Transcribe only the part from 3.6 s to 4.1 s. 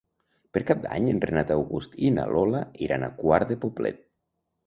Poblet.